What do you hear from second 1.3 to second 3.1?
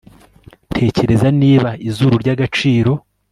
niba izuru ryagaciro